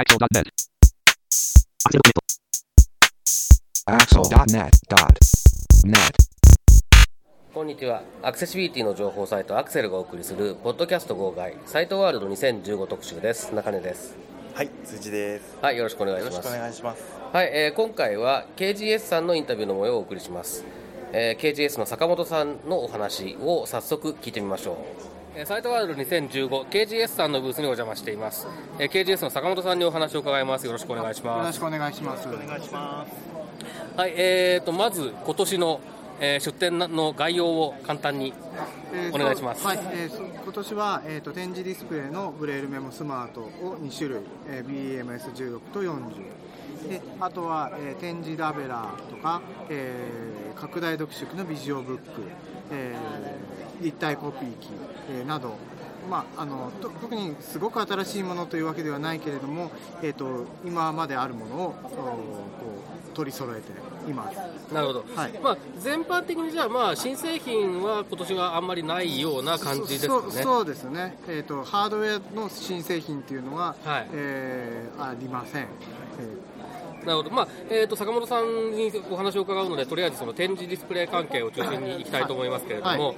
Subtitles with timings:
[0.00, 0.48] Axel.net.
[3.86, 4.72] Axel.net.net.
[7.52, 8.02] こんにちは。
[8.22, 13.54] アクセシビリティの情報サイトアクセルがお送りするポッドキャスト号外サイトワールド2015特集です。
[13.54, 14.16] 中根です。
[14.54, 15.58] はい、辻です。
[15.60, 16.34] はい、よろしくお願いします。
[16.36, 17.02] よろしくお願いします。
[17.30, 20.64] はい、えー今回は KGS さんのインタビューの模様をお送りします。
[21.12, 24.78] えー KGS の坂本さんのお話を早速聞いてみましょ
[25.16, 25.19] う。
[25.34, 28.48] えーサイトワールド 2015KGS さんのブースにお邪魔しています。
[28.78, 30.66] えー KGS の坂本さんにお話を伺います。
[30.66, 31.38] よろしくお願いします。
[31.38, 32.28] よろしくお願いします。
[32.28, 33.12] お願いします。
[33.96, 35.80] はい、えーとまず今年の、
[36.20, 38.32] えー出展の概要を簡単に
[38.92, 40.10] えーお願いしますそうはい、え
[40.42, 46.00] 今年は、えー、と展示ディスプレイのブレールメモスマートを2種類、えー BMS16 と40
[46.88, 52.22] であとは、えー展示ラベラーとか、えー拡大読縮のビジオブック、
[52.70, 54.68] えー立体コピー機、
[55.10, 55.54] えーなど。
[56.08, 59.70] まあ、あのと特にすごく新しいものというわけではないけれども、
[60.02, 62.18] えー、と今まであるものをおこ
[63.12, 64.36] う取り揃えています。
[64.72, 65.32] なるほど、はい。
[65.42, 70.32] まあ、全般的にじゃあ、まあ、新製品は今年はあんまりないような感じですよね。
[70.32, 74.08] そうそうですね、えーと、ハードウェアの新製品っていうのは、はい。
[74.12, 75.66] えーありません、え
[77.04, 83.16] なるほど、まあえー、と坂本さんにお話を伺うので、とりあえずその展示ディスプレイ関係を中心にいきたいと思いますけれども、はいはい。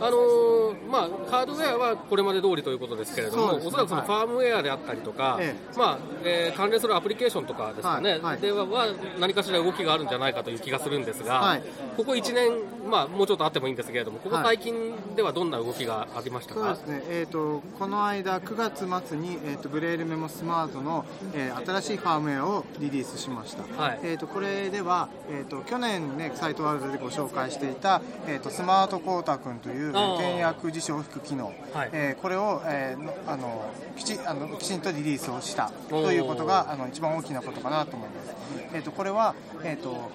[0.00, 0.61] あのー
[0.92, 3.62] まあ、ハードウェアはこれまで通りということですけれども、ね。
[3.66, 8.20] おそらくそのはいファームウェアであったりとか、えまあえー関連するアプリケーションとかですかね、はい。
[8.20, 8.40] はい。
[8.40, 8.86] ではは
[9.18, 11.62] 何かしら動きがあるんじゃないかという気がするんですが、はい。
[11.96, 12.50] ここ1年、
[12.90, 16.60] まあ、もうちょっとあってもいいんですけれども、ここはい最近ではどんな動きがありましたか？
[16.60, 18.56] そうですね、えー、とこの間、9
[18.88, 24.00] 月末に、えー、とブレールメモスマートの、えー新しいファームウェアをリリースしました、はい。
[24.02, 30.14] えー、とこれでは、えー、と去年、ね、サイトワールドでご紹介していた、えー、とスマートコータ君というあー。
[30.16, 30.44] 転
[30.82, 31.90] 訳辞書を引く機能、はい。
[31.92, 35.70] えーこれを、えーのあのきちあのきちんとリリースをした。
[35.88, 38.34] ということがあの一番大きなことかなと思います。
[38.74, 40.10] えー、とこれは、えーと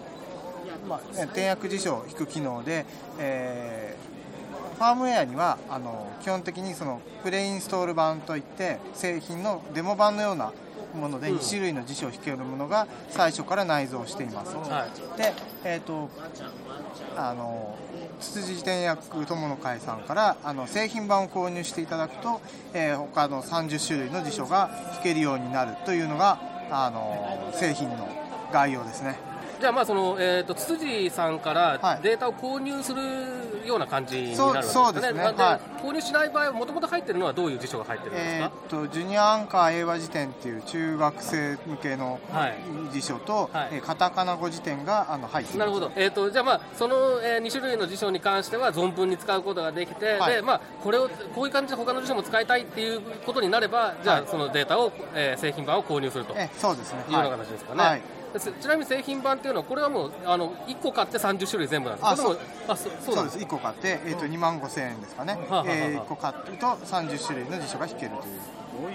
[0.87, 2.85] まあ、え転訳辞書を引く機能で、
[3.19, 4.17] えー
[4.77, 10.53] ファームウェアにはあの基本的にそのプレインストール版といって製品のデモ版のような
[10.95, 14.55] もので2種類の辞書を引けるものが最初から内蔵しています。
[14.55, 15.33] はいで、
[15.63, 16.09] えー、と
[17.15, 17.75] あの
[18.19, 22.41] つつじ転訳友の会さんからあの製品版を購入していただくと、
[22.73, 26.39] えー他の30種類の辞書が引けるようになるというのが
[26.71, 28.07] あの製品の
[28.51, 29.17] 概要ですね。
[29.59, 33.01] じゃあまあその、えー、とつつじさんからはいデータを購入する
[33.65, 34.93] ような感じになるわけですかね。
[34.93, 38.69] そうですねはい購入しない場合はもともと入ってるのはどういう辞書が入ってるんですえかー、。
[38.69, 42.55] とジュニアアンカー英和辞典っていう中学生向けのはい。
[42.91, 43.69] 辞書と、はい。
[43.73, 50.35] えーカタカナ語辞典があの入ってなるほど、えー、とじゃあ、まあ、その、え2種類の辞書に関しては存分に使うことができて、はい。
[50.35, 54.27] でまあ、これをこういう感じで他の辞書も使いたいっていうことになれば、じゃあ、はい。
[54.27, 56.99] そのデータを、えー製品版を購入するというえそうですね。
[57.09, 57.83] ような形ですかね。
[57.83, 58.01] はい。
[58.39, 63.39] ちなみに製品版っていうのは、これはもうあの1個買って30種類全部なんですか、あそれともあそそうなでそうです。
[63.39, 68.39] す1個買って、えー、と2万5千円ですかね、え1個買ると30種類の辞書が引けるという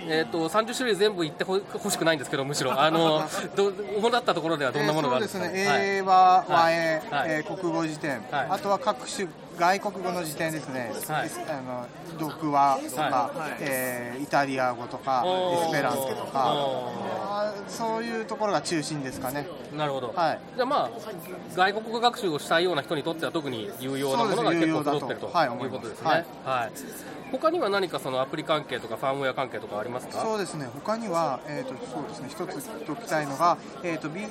[0.06, 3.22] えー、と30種類全部いってほ欲しくないんですけど、むしろ、 あの
[3.56, 5.88] ど主だったところではどんなものがあるんですか、えーそうですね、はい。
[5.96, 6.74] 英和、和はい。
[6.74, 7.30] 英、はい。
[7.30, 8.46] えー国語辞典、はい。
[8.50, 9.28] あとは各種
[9.58, 11.30] 外国語の辞典ですね、はい。
[11.48, 11.86] あの
[12.18, 13.56] 読話とか、はい。
[13.60, 19.46] えーイタリア語とか、エスペラントとか、そういうところが中心ですかね。
[19.76, 20.38] なるほど、はい。
[20.56, 20.90] じゃあまあ、
[21.54, 26.24] 外国語学習をしたいような人にとっては特に有用なものが結構揃ってるとはいいうことですね。
[26.44, 26.72] はい
[27.32, 30.20] 他には何かそのアプリ関係とかファームウェア関係とかありますか？
[30.22, 34.22] そうですね、他には、えーとそうですね、一つ言っておきたいのが、えーと B、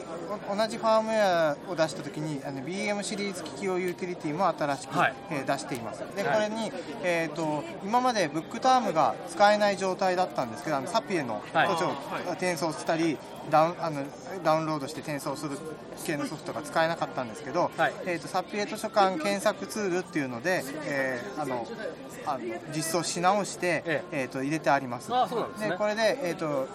[0.56, 5.14] 同じファームウェアを出したときにあの、BM シリーズ機器用ユーティリティも新しく、はい。
[5.30, 6.00] えー出しています。
[6.16, 6.34] で、はい。
[6.36, 6.72] これに、
[7.04, 11.70] えーと、今までブックタームが使えない状態だったんですけど、あのサピエのはい。
[11.70, 11.92] 図書を
[12.34, 13.18] 転送したり、
[13.50, 14.04] ダウンあの
[14.44, 15.58] ダウンロードして転送する
[16.06, 17.94] 系のソフトが使えなかったんですけど、はい。
[18.06, 21.68] えー、とサピエ図書館検索ツールっていうので、えーあの
[22.28, 22.44] あの
[22.76, 24.04] 実装し直して、え。
[24.12, 25.14] えー、と入れてあります。
[25.14, 25.76] あですね。
[25.78, 26.68] これで、えー、と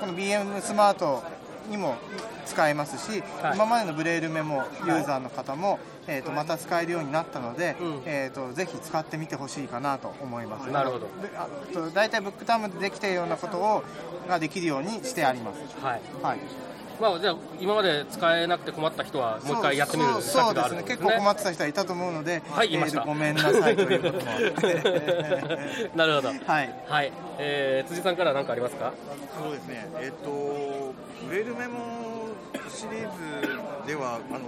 [0.00, 1.22] この BM スマート
[1.70, 1.96] にも
[2.44, 3.54] 使えますし、はい。
[3.56, 8.02] 今までのブレールメモユーザーの方も、えー、とまた使えるようになったので、うん。
[8.04, 10.70] えー、とぜひ使ってみてほしいかなと思います。
[10.70, 11.06] なるほど。
[11.06, 13.82] であと大体ブックタームでできているようなことを
[14.28, 15.60] ができるようにしてあります。
[15.84, 16.00] はい。
[16.22, 16.38] はい
[17.00, 22.98] まあ、じゃあ、今まで使えなくて困った人は、もう一回やってみるそうですね値があるんです結構困ってた人はいたと思うので、はい言いました。
[22.98, 25.90] えーとごめんなさいということもあって。
[25.96, 26.74] なるほど、はい。
[26.88, 27.12] はい。
[27.38, 28.92] えー辻さんから何かありますか？
[29.42, 29.86] そうですね。
[30.00, 30.94] えっ、と
[31.28, 32.25] ブレールメモ
[32.70, 34.40] シリーズではあの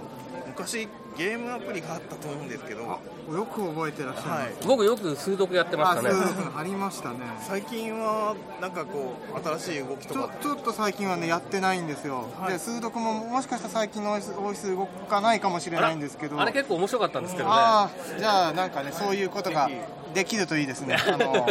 [0.47, 2.99] 昔ゲームアプリがあったと思うんですけど、は
[3.31, 6.09] よく覚えてらっしゃる、はい、僕よく数読やってましたね。
[6.55, 7.19] ありましたね。
[7.47, 10.29] 最近はなんかこう新しい動きとか。
[10.41, 16.39] ちょっと最近はねやってないんですよ、はい、で数読ももしかしたら最近の OS 動かないかもしれないんですけど。
[16.39, 17.53] あれ結構面白かったんですけどね。
[17.55, 19.69] あじゃあなんかねそういうことが
[20.13, 20.97] できるといいですね。
[21.07, 21.47] あの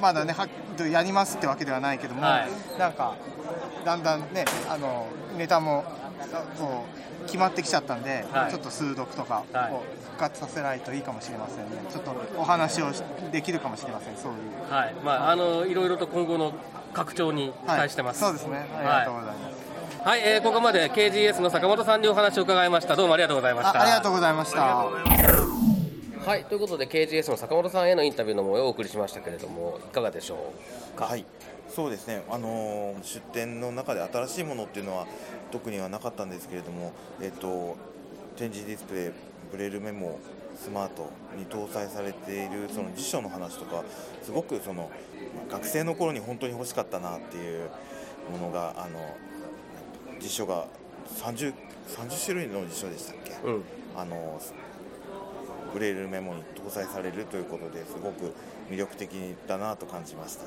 [0.00, 0.46] まだねは
[0.90, 3.14] やりますってわけではないけども、はい、なんか
[3.84, 5.06] だんだんねあの
[5.38, 5.84] ネタも
[6.58, 6.84] こ
[7.22, 12.86] う決まってきちゃったんで、はい、ちょっと数読とかを復活させないといいかもしれませんね、ちょっとお話を
[13.30, 14.38] できるかもしれません、そういう。
[14.72, 16.52] はいまあ、あのいろいろと今後の
[16.92, 19.68] 拡張に期待してます、はい、そうですね、ありがとうございます。
[20.08, 22.96] はい、えー、ここまで KGS の坂本さんにお話を伺いました。
[22.96, 23.82] どうもありがとうございました。
[23.82, 24.86] ありがとうございました。
[26.28, 30.52] はい、ということで KGS の坂本さんへのインタビューの模様をお送りしましたけれども、いかがでしょ
[30.94, 31.06] うか？
[31.06, 31.24] はい、
[31.78, 32.24] そうですね。
[32.28, 35.06] あのー、出展の中で新しいものっていうのは
[35.52, 36.92] 特にはなかったんですけれども、
[37.22, 37.76] えっと、
[38.36, 39.10] 展示ディスプレイ
[39.52, 40.18] ブレルメモ
[40.56, 43.84] スマートに搭載されているその辞書の話とか
[44.24, 44.90] すごくその
[45.48, 47.70] 学生の頃に本当に欲しかったなっていう
[48.32, 49.14] ものがあの
[50.18, 50.66] 辞書が
[51.14, 51.54] 30,
[51.86, 53.62] 30種類の辞書でしたっけ、うん、
[53.96, 54.40] あの
[55.72, 58.34] ブレイルメモに搭載されるということですごく
[58.68, 59.10] 魅力的
[59.46, 60.44] だなと感じました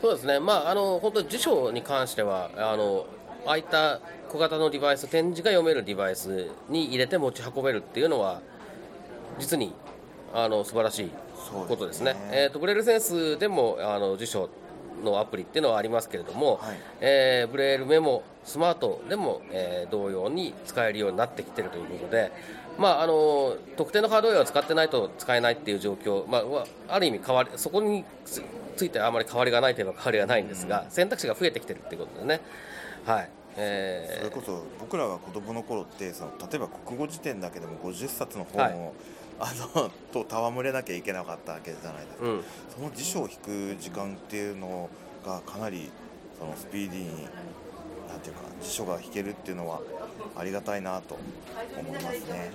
[0.00, 3.06] そうですね、まあ、あの本当に辞書に関してはあの
[3.46, 8.40] ああいった小型のデバイス展示が読めるデバイスに入れて持ち運べるっていうのは
[9.38, 9.72] 実に
[10.34, 11.10] あの素晴らしい
[11.68, 12.12] ことですね。
[12.12, 12.30] すね。
[12.32, 14.50] えーと、ブレールセンスでもあの辞書
[15.02, 22.32] のアプリっていうのはありますけれども、はい、えー、ブレールメモスマートでも、えー、同様に使えるようになってきてるということで、
[22.78, 26.64] まあ、あの特定のハードウェアを使ってないと使えないっていう状況、まあ、
[26.94, 28.04] ある意味変わりそこに
[28.76, 32.40] ついてはあまり変わりがないといえば変わりがないんですが、うん、選択肢が増えてきてるっていうことでね。
[33.04, 33.30] はい。
[33.58, 38.94] えー、それこそ僕らが子供の頃ってその例えば国語辞典だけでも50冊の本を、
[39.38, 42.44] はい、あのと戯れなきゃいけなかったわけじゃないですか、うん、
[42.76, 44.90] その辞書を引く時間っていうの
[45.24, 45.90] がかなり
[46.38, 47.08] そのスピーディーに
[48.08, 49.80] なんていうか辞書が引けるっていうのは
[50.36, 51.16] ありがたいなと
[51.78, 52.52] 思いますね。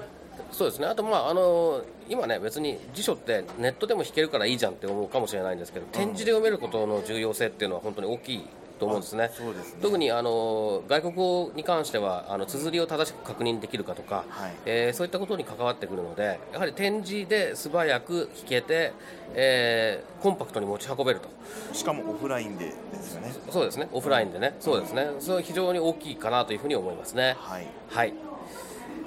[0.51, 0.88] そうですね。
[0.88, 8.44] あと、まああの今ね、別に辞書ってネットでも引けるからいいじゃんって思うかもしれないんですけど、展示で読めることの重要性っていうのは本当に大きい
[8.81, 9.30] と思うんですね。
[9.36, 9.53] すね。
[9.80, 18.94] 特にあの外国語に関してはあの綴りを正しく確認できるかとか、はい、えー、そういったことに関わってくるのでやはり展示で素早く弾けて、
[19.36, 21.30] えー、コンパクトに持ち運べると。
[21.74, 23.31] しかもオフラインでですよね。
[23.51, 23.88] そうですね。
[23.92, 25.12] オフラインでね、そうですね。
[25.19, 27.36] それは非常に大きいかなというふうに思いますね。
[27.38, 28.30] はい、はい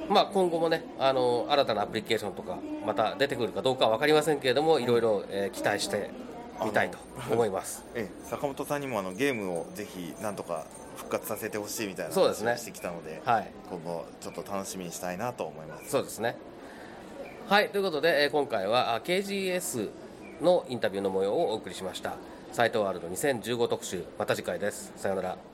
[0.08, 6.10] まあ、今後もねあの新たなアプリケーションとかまた出てくるかどうかは分かりませんけれどもいろいろ、えー、期待して
[6.64, 6.98] みたいと
[7.30, 7.84] 思います。
[7.94, 10.66] ええ、坂本さんにもあのゲームをぜひなんとか
[10.96, 15.90] 復活させてほしいみたいな話をしてきたので、はい、今後ちょっと楽しみにしたいなと思います。
[15.90, 16.36] そうですね。
[17.48, 19.90] はいということで、え今回は KGS
[20.40, 22.14] のインタビューの模様をお送りしました。
[22.52, 24.92] サイトワールド2015特集また次回です。
[24.96, 25.53] さようなら。